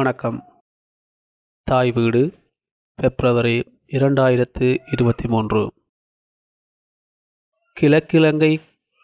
வணக்கம். 0.00 0.44
தாய் 1.62 1.92
வீடு 1.92 2.34
பிப்ரவரி 2.94 3.80
இரண்டாயிரத்து 3.86 4.78
இருபத்தி 4.92 5.28
மூன்று 5.28 5.72
கிழக்கிழங்கை 7.80 8.60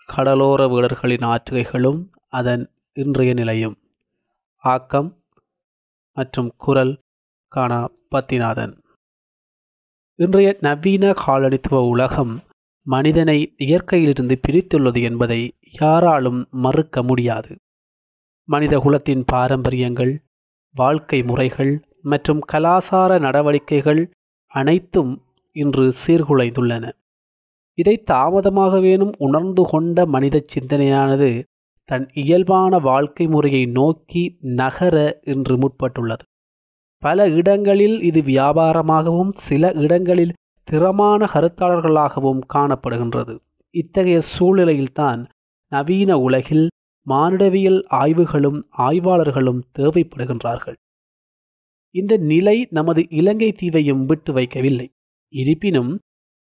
கடலோர 0.07 0.69
வீரர்களின் 0.69 1.19
ஆற்றுகைகளும் 1.19 2.11
அதன் 2.29 2.71
இன்றைய 2.93 3.35
நிலையும். 3.35 3.77
ஆக்கம் 4.57 5.23
மற்றும் 6.13 6.53
குரல் 6.57 6.99
காணா 7.49 7.91
பத்திநாதன். 8.11 8.83
இன்றைய 10.15 10.57
நவீன 10.61 11.11
காலனித்துவ 11.11 11.89
உலகம் 11.89 12.45
மனிதனை 12.83 13.55
இயற்கையிலிருந்து 13.59 14.41
பிரித்துள்ளது 14.49 15.03
என்பதை 15.03 15.55
யாராலும் 15.71 16.49
மறுக்க 16.51 17.03
முடியாது. 17.03 17.57
மனித 18.45 18.79
குலத்தின் 18.79 19.25
பாரம்பரியங்கள் 19.27 20.25
வாழ்க்கை 20.77 21.23
முறைகள் 21.23 21.73
மற்றும் 22.03 22.41
கலாசார 22.53 23.19
நடவடிக்கைகள் 23.21 24.01
அனைத்தும் 24.53 25.13
இன்று 25.57 25.85
சீர்குலைந்துள்ளன. 26.03 26.85
இதை 27.79 27.95
தாமதமாகவேனும் 28.11 29.15
உணர்ந்து 29.19 29.63
கொண்ட 29.63 30.07
மனித 30.07 30.45
சிந்தனையானது 30.53 31.31
தன் 31.89 32.07
இயல்பான 32.15 32.79
வாழ்க்கை 32.79 33.27
முறையை 33.27 33.67
நோக்கி 33.79 34.23
நகர 34.61 34.97
இன்று 35.25 35.57
முற்பட்டுள்ளது. 35.57 36.25
பல 37.03 37.29
இடங்களில் 37.29 37.97
இது 38.03 38.21
வியாபாரமாகவும் 38.21 39.33
சில 39.49 39.73
இடங்களில் 39.85 40.37
திறமான 40.69 41.27
கருத்தாளர்களாகவும் 41.35 42.43
காணப்படுகின்றது. 42.55 43.35
இத்தகைய 43.75 44.21
சூழ்நிலையில்தான் 44.21 45.21
நவீன 45.73 46.19
உலகில் 46.19 46.67
மானுடவியல் 47.07 47.81
ஆய்வுகளும் 47.87 48.59
ஆய்வாளர்களும் 48.79 49.63
தேவைப்படுகின்றார்கள். 49.79 50.77
இந்த 51.95 52.17
நிலை 52.17 52.57
நமது 52.71 53.03
இலங்கை 53.11 53.53
தீவையும் 53.53 54.05
விட்டு 54.05 54.33
வைக்கவில்லை. 54.33 54.89
இருப்பினும் 55.33 55.93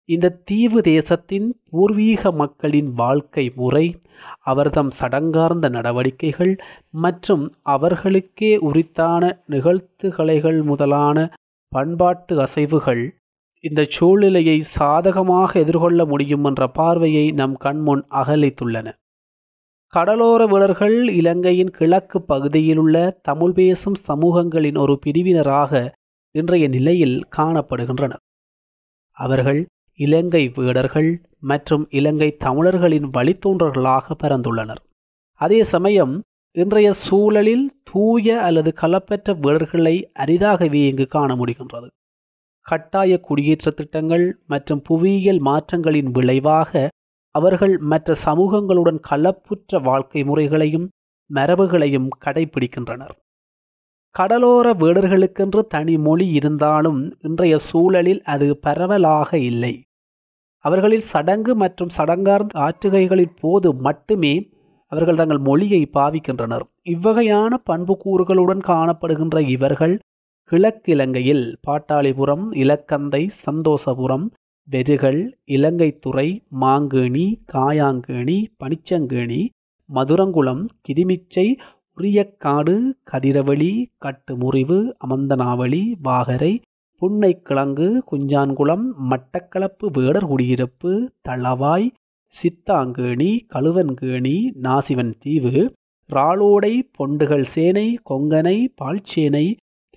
இந்த 0.09 0.37
தீவு 0.45 0.81
தேசத்தின் 0.83 1.47
பூர்வீக 1.71 2.33
மக்களின் 2.33 2.91
வாழ்க்கை 2.93 3.53
முறை 3.55 4.03
அவர்தம் 4.43 4.91
சடங்கார்ந்த 5.01 5.69
நடவடிக்கைகள் 5.69 6.53
மற்றும் 6.91 7.45
அவர்களுக்கே 7.63 8.57
உரித்தான 8.57 9.23
நிகழ்த்துகலைகள் 9.51 10.63
முதலான 10.63 11.35
பண்பாட்டு 11.73 12.35
அசைவுகள் 12.39 13.05
இந்த 13.65 13.87
சூழ்நிலையை 13.89 14.59
சாதகமாக 14.63 15.51
எதிர்கொள்ள 15.61 16.05
முடியும் 16.05 16.45
என்ற 16.45 16.63
பார்வையை 16.69 17.27
நம் 17.33 17.57
கண்முன் 17.57 18.03
அகலித்துள்ளன. 18.11 18.89
கடலோர 19.95 20.47
வீரர்கள் 20.47 21.09
இலங்கையின் 21.09 21.71
கிழக்கு 21.71 22.23
பகுதியிலுள்ள 22.23 23.19
தமிழ் 23.23 23.53
பேசும் 23.53 23.97
சமூகங்களின் 24.09 24.79
ஒரு 24.79 24.99
பிரிவினராக 25.07 25.93
இன்றைய 26.35 26.69
நிலையில் 26.69 27.29
காணப்படுகின்றனர். 27.37 28.23
அவர்கள் 29.17 29.61
இலங்கை 29.99 30.49
வீரர்கள் 30.49 31.11
மற்றும் 31.41 31.85
இலங்கை 31.91 32.37
தமிழர்களின் 32.37 33.07
வழித்தோன்றர்களாக 33.11 34.17
பிறந்துள்ளனர். 34.23 34.83
அதே 35.41 35.63
சமயம் 35.63 36.23
இன்றைய 36.57 36.93
சூழலில் 36.93 37.67
தூய 37.93 38.41
அல்லது 38.41 38.73
கலப்பற்ற 38.83 39.37
வீரர்களை 39.41 40.11
அரிதாகவே 40.19 40.83
இங்கு 40.91 41.07
காண 41.07 41.35
முடிகின்றது. 41.35 41.89
கட்டாய 42.67 43.21
குடியேற்ற 43.21 43.71
திட்டங்கள் 43.71 44.27
மற்றும் 44.47 44.83
புவியியல் 44.83 45.43
மாற்றங்களின் 45.43 46.11
விளைவாக 46.11 46.89
அவர்கள் 47.35 47.75
மற்ற 47.93 48.15
சமூகங்களுடன் 48.25 49.01
கலப்புற்ற 49.11 49.81
வாழ்க்கை 49.83 50.21
முறைகளையும் 50.25 50.87
மரபுகளையும் 51.31 52.09
கடைபிடிக்கின்றனர் 52.25 53.15
கடலோர 54.15 54.67
வீடர்களுக்கென்று 54.73 55.61
தனி 55.67 55.95
மொழி 55.99 56.27
இருந்தாலும் 56.29 57.01
இன்றைய 57.21 57.55
சூழலில் 57.59 58.21
அது 58.23 58.47
பரவலாக 58.57 59.31
இல்லை. 59.39 59.75
அவர்களில் 60.65 61.07
சடங்கு 61.13 61.53
மற்றும் 61.55 61.95
சடங்கார்ந்த 61.97 62.55
ஆற்றுகைகளின் 62.67 63.35
போது 63.41 63.69
மட்டுமே 63.87 64.35
அவர்கள் 64.93 65.17
தங்கள் 65.17 65.39
மொழியை 65.39 65.83
பாவிக்கின்றனர். 65.93 66.65
இவ்வகையான 66.89 67.53
பண்புக்கூறுகளுடன் 67.71 68.63
காணப்படுகின்ற 68.67 69.37
இவர்கள் 69.49 69.95
கிழக்கிலங்கையில் 70.53 71.45
பாட்டாளிபுரம் 71.67 72.47
இலக்கந்தை 72.63 73.23
சந்தோஷபுரம் 73.47 74.27
வெறுகல் 74.69 75.23
இலங்கைத்துறை 75.47 76.29
மாங்கேணி 76.61 77.25
காயாங்கேணி 77.53 78.37
பனிச்சங்கேணி 78.61 79.41
மதுரங்குளம் 79.89 80.63
கிரிமிச்சை 80.83 81.47
உரியக்காடு 81.99 82.77
கதிரவழி 83.11 83.73
கட்டுமுறிவு 83.99 84.79
அமந்தனாவளி 85.05 85.83
வாகரை 86.03 86.53
புன்னைக்கிழங்கு 87.03 87.89
குஞ்சான்குளம் 88.09 88.87
மட்டக்களப்பு 89.11 89.87
வேடர் 89.91 90.27
குடியிருப்பு 90.27 90.93
தளவாய் 91.23 91.89
சித்தாங்கேணி 92.37 93.31
கழுவன்கேணி 93.55 94.37
நாசிவன் 94.63 95.15
தீவு 95.19 95.63
ராளோடை 96.11 96.75
பொண்டுகள் 96.97 97.47
சேனை 97.53 97.87
கொங்கனை 98.05 98.57
பால்சேனை 98.77 99.47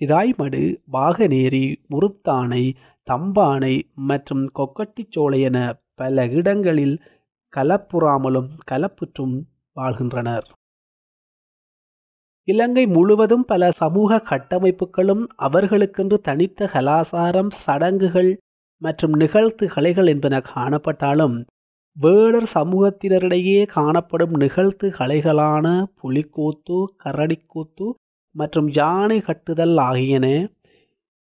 திராய்மடு 0.00 0.62
பாகநேரி 0.92 1.64
முருத்தானை 1.90 2.64
தம்பானை 3.08 3.74
மற்றும் 4.04 4.44
கொக்கட்டிச்சோலை 4.58 5.40
என 5.40 5.58
பல 5.94 6.26
இடங்களில் 6.30 6.96
கலப்புறாமலும் 7.52 8.50
கலப்புற்றும் 8.70 9.36
வாழ்கின்றனர். 9.76 10.46
இலங்கை 12.48 12.84
முழுவதும் 12.86 13.44
பல 13.44 13.70
சமூக 13.72 14.20
கட்டமைப்புகளும் 14.30 15.24
அவர்களுக்கென்று 15.36 16.18
தனித்த 16.20 16.70
கலாசாரம் 16.72 17.50
சடங்குகள் 17.64 18.30
மற்றும் 18.82 19.14
நிகழ்த்து 19.16 19.66
கலைகள் 19.66 20.06
என்பன 20.06 20.42
காணப்பட்டாலும் 20.54 21.36
வேடர் 21.96 22.48
சமூகத்தினரிடையே 22.54 23.60
காணப்படும் 23.66 24.34
நிகழ்த்து 24.36 24.88
கலைகளான 24.98 25.66
புலிக்கூத்து 26.02 26.76
கரடிக்கூத்து 27.04 27.86
மற்றும் 28.34 28.68
யானை 28.70 29.20
கட்டுதல் 29.20 29.76
ஆகியன 29.76 30.26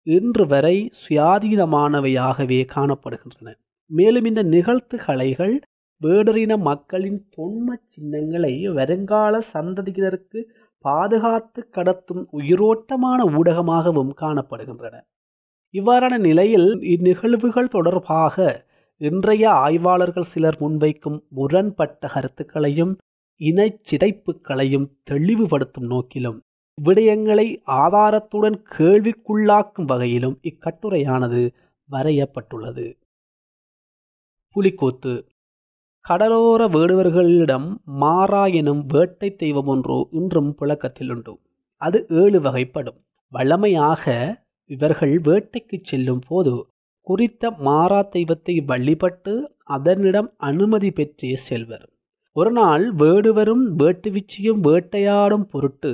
இன்று 0.06 0.46
வரை 0.46 0.76
சுயாதீனமானவையாகவே 1.02 2.60
காணப்படுகின்றன. 2.74 3.48
மேலும் 3.90 4.24
இந்த 4.24 4.42
நிகழ்த்து 4.42 4.96
கலைகள் 4.98 5.54
வேடரின 6.00 6.52
மக்களின் 6.58 7.20
தொன்ம 7.36 7.76
சின்னங்களை 7.86 8.54
வருங்கால 8.68 9.34
சந்ததியினருக்கு 9.52 10.40
பாதுகாத்து 10.84 11.60
கடத்தும் 11.72 12.24
உயிரோட்டமான 12.32 13.20
ஊடகமாகவும் 13.38 14.12
காணப்படுகின்றன. 14.20 14.94
இவ்வாறான 15.74 16.14
நிலையில் 16.18 16.68
இந்நிகழ்வுகள் 16.84 17.68
தொடர்பாக 17.68 18.66
இன்றைய 19.00 19.44
ஆய்வாளர்கள் 19.50 20.30
சிலர் 20.32 20.58
முன்வைக்கும் 20.60 21.18
முரண்பட்ட 21.28 22.08
கருத்துக்களையும் 22.08 22.92
இன 23.40 23.60
சிதைப்புகளையும் 23.90 24.86
தெளிவுபடுத்தும் 25.10 25.88
நோக்கிலும் 25.88 26.38
விடயங்களை 26.78 27.46
ஆதாரத்துடன் 27.82 28.56
கேள்விக்குள்ளாக்கும் 28.76 29.86
வகையிலும் 29.86 30.36
இக்கட்டுரையானது 30.42 31.42
வரையப்பட்டுள்ளது. 31.90 32.86
புலிக்கூத்து. 34.56 35.12
கடலோர 36.04 36.62
வேடுவர்களிடம் 36.68 37.68
மாறா 38.00 38.46
எனும் 38.60 38.82
வேட்டை 38.86 39.28
தெய்வம் 39.34 39.66
ஒன்று 39.66 40.08
இன்றும் 40.10 40.54
புழக்கத்தில் 40.54 41.10
உண்டு 41.10 41.34
அது 41.82 41.98
ஏழு 42.22 42.40
வகைப்படும். 42.40 42.98
வழமையாக 43.32 44.04
இவர்கள் 44.70 45.14
வேட்டைக்கு 45.20 45.76
செல்லும் 45.82 46.22
போது 46.28 46.52
குறித்த 47.06 47.50
மாறா 47.50 48.02
தெய்வத்தை 48.02 48.54
வழிபட்டு 48.60 49.32
அதனிடம் 49.76 50.30
அனுமதி 50.36 50.90
பெற்றே 50.90 51.34
செல்வர். 51.46 51.86
ஒரு 52.36 52.50
நாள் 52.50 52.84
வேடுவரும் 52.94 53.64
வேட்டுவிச்சியும் 53.78 54.60
வேட்டையாடும் 54.60 55.46
பொருட்டு 55.50 55.92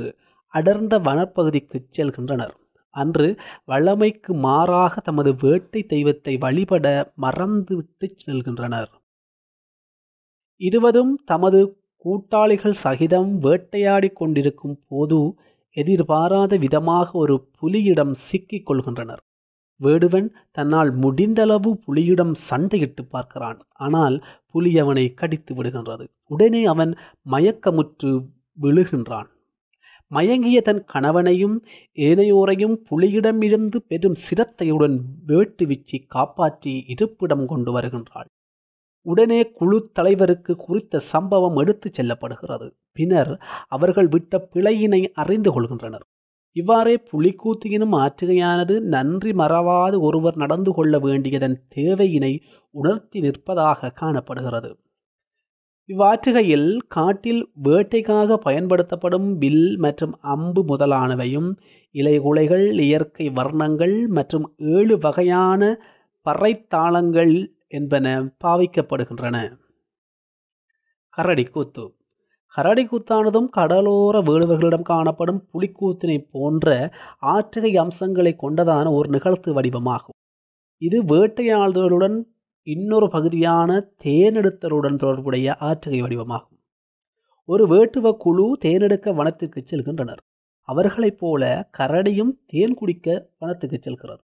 அடர்ந்த 0.55 0.95
வனப்பகுதிக்கு 0.99 1.79
செல்கின்றனர். 1.97 2.55
அன்று 2.95 3.29
வழமைக்கு 3.65 4.33
மாறாக 4.35 4.95
தமது 5.01 5.31
வேட்டை 5.43 5.81
தெய்வத்தை 5.83 6.35
வழிபட 6.37 6.87
மறந்துவிட்டு 7.25 8.07
செல்கின்றனர். 8.27 8.91
இருவரும் 10.61 11.13
தமது 11.25 11.61
கூட்டாளிகள் 12.05 12.77
சகிதம் 12.85 13.31
வேட்டையாடி 13.39 14.09
கொண்டிருக்கும் 14.11 14.79
போது 14.89 15.19
எதிர்பாராத 15.77 16.53
விதமாக 16.57 17.09
ஒரு 17.19 17.35
புலியிடம் 17.59 18.15
சிக்கிக் 18.29 18.67
கொள்கின்றனர். 18.69 19.23
வேடுவன் 19.81 20.29
தன்னால் 20.53 20.91
முடிந்தளவு 21.03 21.71
புலியிடம் 21.85 22.35
சண்டையிட்டு 22.49 23.03
பார்க்கிறான். 23.09 23.59
ஆனால் 23.87 24.17
புலி 24.51 24.73
அவனை 24.79 25.05
கடித்து 25.15 25.53
விடுகின்றது. 25.55 26.05
உடனே 26.27 26.63
அவன் 26.65 26.93
மயக்கமுற்று 27.31 28.11
விழுகின்றான். 28.59 29.29
மயங்கிய 30.11 30.59
தன் 30.61 30.85
கணவனையும் 30.85 31.57
ஏனையோரையும் 31.97 32.77
புலியிடமிருந்து 32.91 33.79
பெரும் 33.91 34.17
சிரத்தையுடன் 34.27 34.97
வேட்டுவிச்சு 35.29 35.99
காப்பாற்றி 36.07 36.85
இருப்பிடம் 36.87 37.47
கொண்டு 37.47 37.73
வருகின்றாள். 37.79 38.29
உடனே 39.07 39.41
குழு 39.59 39.91
தலைவருக்கு 39.93 40.57
குறித்த 40.57 40.99
சம்பவம் 40.99 41.57
எடுத்துச் 41.57 42.01
செல்லப்படுகிறது. 42.01 42.67
பின்னர் 42.93 43.33
அவர்கள் 43.69 44.09
விட்ட 44.09 44.49
பிழையினை 44.55 45.01
அறிந்து 45.13 45.51
கொள்கின்றனர். 45.51 46.05
இவ்வாறே 46.57 46.95
புலிக்கூத்தியினும் 47.11 47.95
ஆற்றுகையானது 48.03 48.81
நன்றி 48.95 49.33
மறவாது 49.33 50.01
ஒருவர் 50.01 50.37
நடந்து 50.37 50.73
கொள்ள 50.73 50.99
வேண்டியதன் 50.99 51.57
தேவையினை 51.69 52.33
உணர்த்தி 52.71 53.21
நிற்பதாக 53.21 53.93
காணப்படுகிறது. 53.93 54.71
இவ்வாற்றுகையில் 55.91 56.77
காட்டில் 56.87 57.53
வேட்டைக்காக 57.65 58.37
பயன்படுத்தப்படும் 58.37 59.39
வில் 59.39 59.77
மற்றும் 59.79 60.13
அம்பு 60.21 60.63
முதலானவையும் 60.65 61.49
இலைகுலைகள் 61.95 62.79
இயற்கை 62.79 63.29
வர்ணங்கள் 63.29 64.07
மற்றும் 64.09 64.55
ஏழு 64.59 64.99
வகையான 64.99 65.63
பறைத்தாளங்கள் 66.27 67.35
என்பன 67.69 68.07
பாவிக்கப்படுகின்றன. 68.45 69.37
கரடிக்கூத்து. 71.19 71.85
கரடிக்கூத்தானதும் 72.57 73.49
கடலோர 73.49 74.21
வேடுவர்களிடம் 74.21 74.83
காணப்படும் 74.83 75.43
புலிக்கூத்தினை 75.53 76.19
போன்ற 76.31 76.69
ஆற்றுகை 77.21 77.73
அம்சங்களை 77.77 78.37
கொண்டதான 78.43 78.93
ஒரு 78.93 79.09
நிகழ்த்து 79.09 79.61
வடிவமாகும். 79.61 80.17
இது 80.83 80.99
வேட்டையாளர்களுடன் 81.05 82.17
இன்னொரு 82.67 83.09
பகுதியான 83.09 83.91
தேனெடுத்தலுடன் 84.05 84.97
தொடர்புடைய 84.97 85.57
ஆற்றுகை 85.61 86.01
வடிவமாகும். 86.03 86.59
ஒரு 87.45 87.65
வேட்டுவ 87.67 88.17
குழு 88.17 88.59
தேனெடுக்க 88.61 89.15
வனத்திற்கு 89.15 89.65
செல்கின்றனர். 89.71 90.21
அவர்களைப் 90.69 91.19
போல 91.19 91.71
கரடியும் 91.79 92.33
தேன் 92.47 92.75
குடிக்க 92.75 93.29
வனத்துக்கு 93.39 93.79
செல்கிறது. 93.81 94.23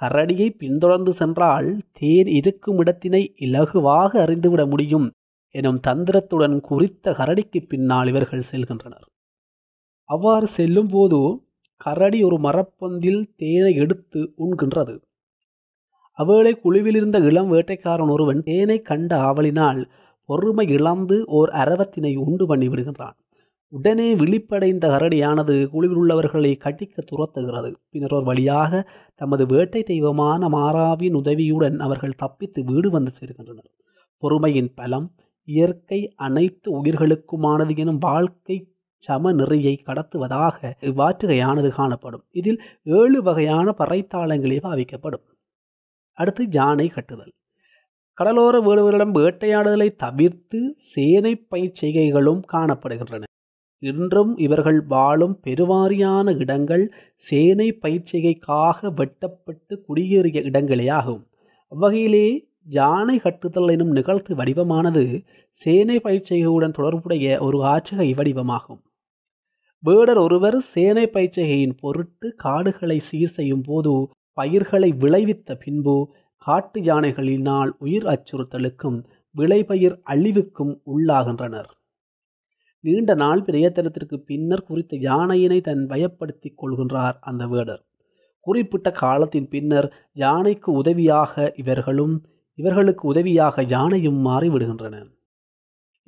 கரடியை 0.00 0.48
பின்தொடர்ந்து 0.58 1.12
சென்றால் 1.12 1.78
தேன் 1.92 2.26
இருக்கும் 2.26 2.78
இடத்தினை 2.78 3.22
இலகுவாக 3.40 4.18
அறிந்துவிட 4.26 4.66
முடியும் 4.66 5.10
எனும் 5.54 5.80
தந்திரத்துடன் 5.86 6.60
குறித்த 6.60 7.12
கரடிக்கு 7.12 7.66
பின்னால் 7.68 8.08
இவர்கள் 8.08 8.44
செல்கின்றனர். 8.52 9.06
அவ்வாறு 10.04 10.46
செல்லும்போது 10.46 11.42
கரடி 11.76 12.22
ஒரு 12.22 12.36
மரப்பொந்தில் 12.38 13.22
தேனை 13.36 13.74
எடுத்து 13.74 14.32
உண்கின்றது. 14.36 14.94
அவ்வேளை 16.18 16.52
குழுவிலிருந்த 16.64 17.18
இளம் 17.28 17.50
வேட்டைக்காரன் 17.52 18.10
ஒருவன் 18.10 18.40
தேனை 18.42 18.78
கண்ட 18.80 19.12
ஆவலினால் 19.18 19.80
பொறுமை 20.28 20.66
இழந்து 20.68 21.16
ஓர் 21.38 21.50
அரவத்தினை 21.62 22.12
உண்டு 22.16 22.46
பண்ணி 22.46 22.66
விடுகின்றான். 22.68 23.16
உடனே 23.72 24.14
விழிப்படைந்த 24.14 24.84
கரடியானது 24.88 25.54
குழுவில் 25.68 25.98
உள்ளவர்களை 25.98 26.52
கட்டிக்க 26.64 26.96
துரத்துகிறது. 27.10 27.70
பின்னர் 27.90 28.14
ஒரு 28.14 28.24
வழியாக 28.24 28.72
தமது 29.14 29.46
வேட்டை 29.46 29.82
தெய்வமான 29.82 30.48
மாறாவின் 30.48 31.14
உதவியுடன் 31.14 31.78
அவர்கள் 31.78 32.16
தப்பித்து 32.16 32.62
வீடு 32.64 32.90
வந்து 32.90 33.12
சேர்கின்றனர். 33.20 33.70
பொறுமையின் 34.22 34.70
பலம் 34.74 35.08
இயற்கை 35.48 36.00
அனைத்து 36.16 36.68
உயிர்களுக்குமானது 36.78 37.72
எனும் 37.76 37.98
வாழ்க்கை 37.98 38.56
சம 39.04 39.32
நெறியை 39.32 39.74
கடத்துவதாக 39.86 40.58
இவ்வாற்றுகையானது 40.80 41.68
காணப்படும். 41.68 42.24
இதில் 42.30 42.60
ஏழு 42.84 43.22
வகையான 43.22 43.74
பறைத்தாளங்களே 43.78 44.58
பாவிக்கப்படும். 44.62 45.24
அடுத்து 46.18 46.42
யானை 46.50 46.86
கட்டுதல். 46.88 47.32
கடலோர 48.18 48.56
வேடுவர்களிடம் 48.60 49.14
வேட்டையாடுதலை 49.20 49.88
தவிர்த்து 49.96 50.60
சேனை 50.92 51.32
பயிற்சிகைகளும் 51.50 52.42
காணப்படுகின்றன. 52.52 53.22
இன்றும் 53.82 54.32
இவர்கள் 54.36 54.80
வாழும் 54.86 55.40
பெருவாரியான 55.46 56.36
இடங்கள் 56.38 56.84
சேனை 57.14 57.78
பயிற்சிகைக்காக 57.82 58.92
வெட்டப்பட்டு 58.94 59.84
குடியேறிய 59.88 60.42
இடங்களே 60.42 60.86
ஆகும். 60.88 61.22
அவ்வகையிலே 61.72 62.26
யானை 62.78 63.16
கட்டுதல் 63.18 63.68
எனும் 63.68 63.90
நிகழ்த்து 63.90 64.34
வடிவமானது 64.34 65.04
சேனை 65.62 65.96
பயிற்சிகையுடன் 66.04 66.76
தொடர்புடைய 66.78 67.26
ஒரு 67.40 67.58
ஆட்சிகை 67.64 68.14
வடிவமாகும். 68.14 68.82
வேடர் 69.82 70.16
ஒருவர் 70.16 70.58
சேனை 70.74 71.06
பயிற்சிகையின் 71.06 71.78
பொருட்டு 71.80 72.34
காடுகளை 72.36 72.98
சீர் 72.98 73.34
செய்யும் 73.38 73.64
போது 73.66 73.92
பயிர்களை 74.34 74.90
விளைவித்த 74.92 75.54
பின்பு 75.54 75.96
காட்டு 76.46 76.80
யானைகளினால் 76.80 77.70
உயிர் 77.78 78.04
அச்சுறுத்தலுக்கும் 78.04 78.98
விளைபயிர் 79.34 79.96
அழிவுக்கும் 80.02 80.74
உள்ளாகின்றனர். 80.86 81.70
நீண்ட 82.84 83.14
நாள் 83.14 83.42
பிரயத்தனத்திற்கு 83.42 84.16
பின்னர் 84.16 84.62
குறித்த 84.62 84.96
யானையினை 84.96 85.60
தன் 85.60 85.84
வயப்படுத்திக் 85.86 86.58
கொள்கின்றார் 86.62 87.16
அந்த 87.20 87.46
வேடர். 87.46 87.82
குறிப்பிட்ட 88.46 88.90
காலத்தின் 88.90 89.48
பின்னர் 89.48 89.88
யானைக்கு 90.12 90.72
உதவியாக 90.72 91.52
இவர்களும் 91.56 92.14
இவர்களுக்கு 92.58 93.08
உதவியாக 93.08 93.62
யானையும் 93.62 94.26
மாறிவிடுகின்றன. 94.26 94.96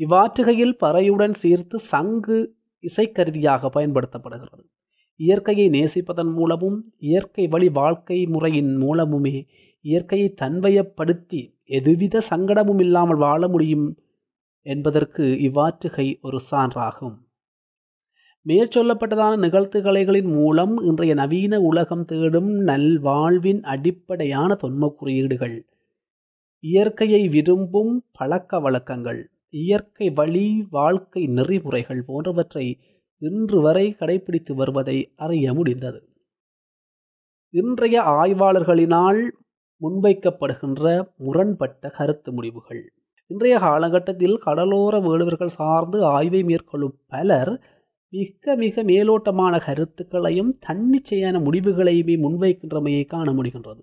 இவ்வாற்றுகையில் 0.01 0.75
பறையுடன் 0.81 1.35
சேர்த்து 1.35 1.79
சங்கு 1.79 2.39
இசைக்கருவியாக 2.85 3.71
பயன்படுத்தப்படுகிறது. 3.75 4.65
இயற்கையை 5.21 5.69
நேசிப்பதன் 5.69 6.33
மூலமும் 6.33 6.79
இயற்கை 6.99 7.47
வழி 7.47 7.69
வாழ்க்கை 7.69 8.19
முறையின் 8.27 8.73
மூலமுமே 8.77 9.37
இயற்கையை 9.85 10.35
தன்வயப்படுத்தி 10.41 11.41
எதுவித 11.65 12.23
சங்கடமும் 12.31 12.81
இல்லாமல் 12.81 13.17
வாழ 13.17 13.49
முடியும் 13.49 13.87
என்பதற்கு 14.67 15.23
இவ்வாற்றுகை 15.23 16.19
ஒரு 16.21 16.39
சான்றாகும். 16.51 17.17
மேற்சொல்லப்பட்டதான 18.47 19.33
நிகழ்த்துகலைகளின் 19.37 20.31
மூலம் 20.33 20.75
இன்றைய 20.83 21.15
நவீன 21.15 21.61
உலகம் 21.61 22.05
தேடும் 22.05 22.51
நல்வாழ்வின் 22.61 23.63
அடிப்படையான 23.63 24.55
தொன்ம 24.55 24.95
குறியீடுகள் 24.95 25.57
இயற்கையை 26.65 27.29
விரும்பும் 27.29 28.05
பழக்க 28.13 28.61
வழக்கங்கள் 28.61 29.21
இயற்கை 29.51 30.11
வழி 30.11 30.47
வாழ்க்கை 30.71 31.27
நெறிமுறைகள் 31.27 32.03
போன்றவற்றை 32.07 32.67
இன்று 33.19 33.61
வரை 33.61 33.97
கடைபிடித்து 34.01 34.53
வருவதை 34.55 35.13
அறிய 35.17 35.55
முடிந்தது. 35.55 36.01
இன்றைய 37.55 38.01
ஆய்வாளர்களினால் 38.01 39.21
முன்வைக்கப்படுகின்ற 39.81 41.09
முரண்பட்ட 41.17 41.91
கருத்து 41.91 42.33
முடிவுகள். 42.33 42.93
இன்றைய 43.31 43.59
காலகட்டத்தில் 43.59 44.37
கடலோர 44.39 45.01
வேடுவர்கள் 45.01 45.57
சார்ந்து 45.61 46.05
ஆய்வை 46.05 46.43
மேற்கொள்ளும் 46.43 46.99
பலர் 47.07 47.63
மிக 48.09 48.57
மிக 48.57 48.83
மேலோட்டமான 48.83 49.61
கருத்துக்களையும் 49.61 50.59
தன்னிச்சையான 50.67 51.39
முடிவுகளையுமே 51.39 52.17
முன்வைக்கின்றமையை 52.27 53.07
காண 53.07 53.33
முடிகின்றது. 53.33 53.83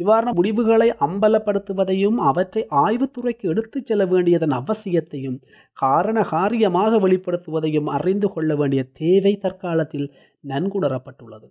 இவ்வாறான 0.00 0.32
முடிவுகளை 0.32 0.90
அம்பலப்படுத்துவதையும் 1.00 2.18
அவற்றை 2.20 2.66
ஆய்வுத்துறைக்கு 2.70 3.42
எடுத்துச் 3.42 3.86
செல்ல 3.86 4.04
வேண்டியதன் 4.06 4.50
அவசியத்தையும் 4.50 5.38
காரண 5.72 6.22
காரியமாக 6.22 7.08
வெளிப்படுத்துவதையும் 7.08 7.86
அறிந்து 7.86 8.32
கொள்ள 8.32 8.56
வேண்டிய 8.56 8.82
தேவை 8.92 9.36
தற்காலத்தில் 9.36 10.12
நன்குணரப்பட்டுள்ளது. 10.48 11.48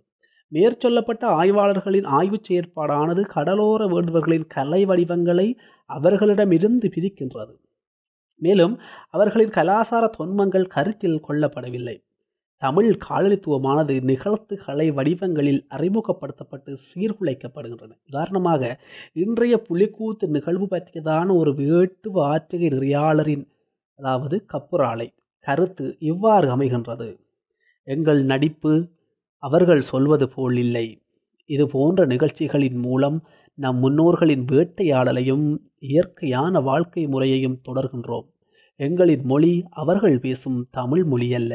மேற்சொல்லப்பட்ட 0.52 1.24
ஆய்வாளர்களின் 1.40 2.06
ஆய்வுச் 2.06 2.46
செயற்பாடானது 2.48 3.20
கடலோர 3.26 3.86
வேண்டுவர்களின் 3.86 4.46
கலை 4.46 4.84
வடிவங்களை 4.84 5.58
அவர்களிடமிருந்து 5.90 6.88
பிரிக்கின்றது. 6.88 7.54
மேலும் 8.42 8.78
அவர்களின் 9.08 9.48
கலாசார 9.48 10.10
தொன்மங்கள் 10.18 10.66
கருத்தில் 10.66 11.20
கொள்ளப்படவில்லை. 11.28 11.96
தமிழ் 12.62 12.88
காலனித்துவமானது 13.08 13.94
நிகழ்த்து 14.02 14.54
கலை 14.64 14.86
வடிவங்களில் 14.90 15.66
அறிமுகப்படுத்தப்பட்டு 15.68 16.76
சீர்குலைக்கப்படுகின்றன. 16.88 17.92
உதாரணமாக 18.06 18.62
இன்றைய 19.12 19.54
புலிக்கூத்து 19.68 20.26
நிகழ்வு 20.26 20.66
பற்றியதான 20.70 21.36
ஒரு 21.36 21.54
வேட்டு 21.54 22.10
ஆற்றுகை 22.32 22.68
நெறியாளரின் 22.74 23.44
அதாவது 23.98 24.36
கப்புராலை 24.52 25.08
கருத்து 25.38 25.86
இவ்வாறு 25.98 26.48
அமைகின்றது. 26.56 27.08
எங்கள் 27.88 28.20
நடிப்பு 28.22 28.72
அவர்கள் 29.42 29.82
சொல்வது 29.82 30.28
போல் 30.28 30.56
இல்லை. 30.56 30.86
இது 31.50 31.64
போன்ற 31.66 32.00
நிகழ்ச்சிகளின் 32.06 32.78
மூலம் 32.78 33.18
நம் 33.58 33.78
முன்னோர்களின் 33.78 34.44
வேட்டையாடலையும் 34.44 35.46
இயற்கையான 35.78 36.60
வாழ்க்கை 36.60 37.06
முறையையும் 37.06 37.58
தொடர்கின்றோம். 37.68 38.28
எங்களின் 38.80 39.22
மொழி 39.22 39.52
அவர்கள் 39.70 40.18
பேசும் 40.18 40.60
தமிழ் 40.70 41.04
மொழி 41.04 41.34
அல்ல 41.34 41.52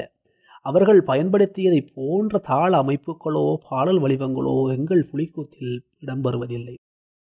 அவர்கள் 0.66 1.02
பயன்படுத்தியதை 1.08 1.82
போன்ற 1.96 2.38
தாள 2.50 2.72
அமைப்புகளோ 2.84 3.46
பாடல் 3.70 4.00
வடிவங்களோ 4.04 4.56
எங்கள் 4.76 5.04
புலிக்கூத்தில் 5.12 5.76
இடம்பெறுவதில்லை. 6.04 6.76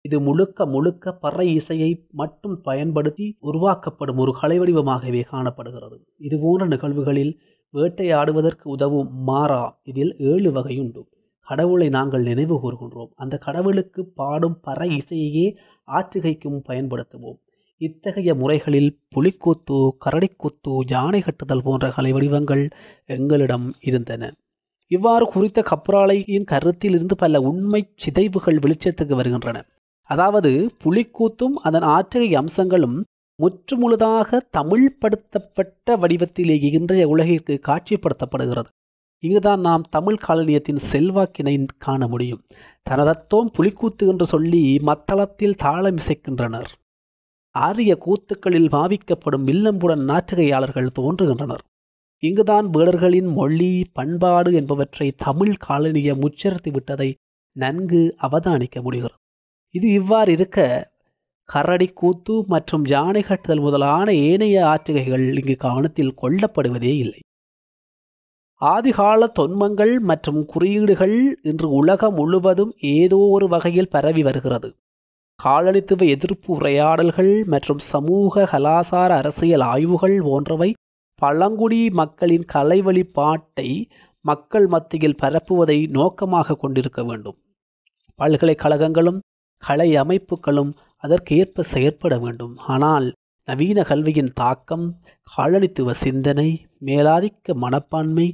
இது 0.04 0.16
முழுக்க 0.20 0.66
முழுக்க 0.66 1.12
பறை 1.22 1.46
இசையை 1.60 1.90
மட்டும் 2.20 2.56
பயன்படுத்தி 2.62 3.26
உருவாக்கப்படும் 3.50 4.20
ஒரு 4.24 4.32
கலை 4.40 4.56
வடிவமாகவே 4.60 5.22
காணப்படுகிறது. 5.32 5.96
இதுபோன்ற 6.28 6.66
நிகழ்வுகளில் 6.66 7.32
வேட்டையாடுவதற்கு 7.74 8.66
உதவும் 8.76 9.10
மாறா 9.30 9.64
இதில் 9.90 10.12
ஏழு 10.32 10.50
வகையுண்டு 10.52 11.02
கடவுளை 11.46 11.88
நாங்கள் 11.88 12.24
நினைவு 12.30 12.56
கூறுகின்றோம் 12.62 13.12
அந்த 13.22 13.34
கடவுளுக்கு 13.46 14.00
பாடும் 14.20 14.56
பறை 14.60 14.88
இசையையே 15.00 15.46
ஆற்றுகைக்கும் 15.88 16.58
பயன்படுத்துவோம். 16.68 17.38
இத்தகைய 17.80 18.34
முறைகளில் 18.34 18.90
புலிக்கூத்து 19.14 19.76
கரடிக்கூத்து 20.04 20.72
யானை 20.86 21.20
கட்டுதல் 21.20 21.62
போன்ற 21.62 21.90
கலை 21.90 22.12
வடிவங்கள் 22.12 22.68
எங்களிடம் 23.06 23.74
இருந்தன. 23.80 24.30
இவ்வாறு 24.90 25.26
குறித்த 25.26 25.62
கப்ராலையின் 25.62 26.44
கருத்தில் 26.44 26.94
இருந்து 26.94 27.16
பல 27.16 27.40
உண்மை 27.40 27.80
சிதைவுகள் 27.94 28.58
வெளிச்சத்துக்கு 28.58 29.14
வருகின்றன. 29.14 29.58
அதாவது 30.02 30.50
புலிக்கூத்தும் 30.84 31.56
அதன் 31.62 31.82
ஆற்றகை 31.82 32.30
அம்சங்களும் 32.34 32.98
முற்றுமுழுதாக 33.38 34.40
தமிழ்படுத்தப்பட்ட 34.56 35.96
வடிவத்திலேயே 36.02 36.72
இன்றைய 36.72 37.08
உலகிற்கு 37.08 37.60
காட்சிப்படுத்தப்படுகிறது. 37.66 38.70
இங்குதான் 39.22 39.60
நாம் 39.60 39.84
தமிழ் 39.90 40.18
காலனியத்தின் 40.28 40.82
செல்வாக்கினை 40.92 41.54
காண 41.78 42.08
முடியும். 42.08 42.42
தனதத்தோம் 42.90 43.48
புலிக்கூத்து 43.56 44.04
என்று 44.06 44.26
சொல்லி 44.26 44.78
மத்தளத்தில் 44.82 45.58
தாளமிசைக்கின்றனர் 45.62 46.70
ஆரிய 47.66 47.92
கூத்துக்களில் 48.04 48.72
பாவிக்கப்படும் 48.74 49.46
வில்லம்புடன் 49.48 50.02
நாட்டகையாளர்கள் 50.10 50.94
தோன்றுகின்றனர். 50.98 51.62
இங்குதான் 52.22 52.66
வேடர்களின் 52.66 53.30
மொழி 53.32 53.70
பண்பாடு 53.92 54.50
என்பவற்றை 54.52 55.08
தமிழ் 55.24 55.54
காலனிய 55.66 56.12
முச்சரித்து 56.22 56.70
விட்டதை 56.72 57.08
நன்கு 57.56 58.02
அவதானிக்க 58.22 58.76
முடிகிறது. 58.82 59.18
இது 59.74 59.86
இவ்வாறு 59.92 60.32
இருக்க 60.32 60.58
கரடி 61.48 61.88
கூத்து 62.00 62.34
மற்றும் 62.46 62.84
யானை 62.84 63.22
கட்டுதல் 63.22 63.62
முதலான 63.66 64.08
ஏனைய 64.28 64.56
ஆற்றுகைகள் 64.66 65.24
இங்கு 65.38 65.56
கவனத்தில் 65.56 66.18
கொள்ளப்படுவதே 66.22 66.92
இல்லை. 67.04 67.20
ஆதிகால 68.60 69.28
தொன்மங்கள் 69.38 69.94
மற்றும் 70.10 70.40
குறியீடுகள் 70.44 71.16
இன்று 71.42 71.68
உலகம் 71.70 72.14
முழுவதும் 72.14 72.72
ஏதோ 72.94 73.18
ஒரு 73.36 73.48
வகையில் 73.48 73.90
பரவி 73.90 74.22
வருகிறது. 74.22 74.70
காலனித்துவ 75.40 76.04
எதிர்ப்பு 76.14 76.48
உரையாடல்கள் 76.54 77.32
மற்றும் 77.44 77.82
சமூக 77.92 78.44
கலாசார 78.52 79.10
அரசியல் 79.20 79.64
ஆய்வுகள் 79.72 80.16
போன்றவை 80.20 80.70
பழங்குடி 81.18 81.78
மக்களின் 81.90 82.46
கலை 82.54 82.78
வழிபாட்டை 82.80 83.68
மக்கள் 84.24 84.66
மத்தியில் 84.66 85.20
பரப்புவதை 85.22 85.78
நோக்கமாக 85.88 86.56
கொண்டிருக்க 86.56 87.00
வேண்டும். 87.04 87.38
பல்கலைக்கழகங்களும் 88.18 89.20
கலை 89.62 89.88
அமைப்புகளும் 89.96 90.72
அதற்கேற்ப 91.04 91.62
செயற்பட 91.62 92.14
வேண்டும். 92.18 92.54
ஆனால் 92.66 93.06
நவீன 93.48 93.82
கல்வியின் 93.82 94.32
தாக்கம் 94.34 94.86
காலனித்துவ 95.36 95.92
சிந்தனை 96.04 96.48
மேலாதிக்க 96.86 97.54
மனப்பான்மை 97.54 98.26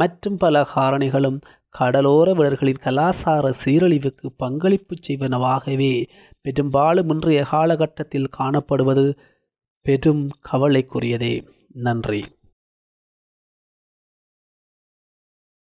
மற்றும் 0.00 0.36
பல 0.36 0.62
காரணிகளும் 0.74 1.40
கடலோர 1.74 2.28
வீரர்களின் 2.34 2.84
கலாசார 2.84 3.50
சீரழிவுக்கு 3.62 4.26
பங்களிப்பு 4.36 4.94
செய்வனவாகவே 5.06 5.94
பெரும்பாலும் 6.42 7.08
இன்றைய 7.08 7.44
காலகட்டத்தில் 7.44 8.28
காணப்படுவது 8.38 9.16
பெரும் 9.82 10.28
கவலைக்குரியதே. 10.52 11.46
நன்றி. 11.72 12.24